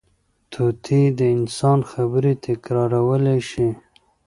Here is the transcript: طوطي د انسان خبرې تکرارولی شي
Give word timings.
طوطي 0.51 1.01
د 1.17 1.19
انسان 1.37 1.79
خبرې 1.91 2.33
تکرارولی 2.45 3.39
شي 3.49 3.69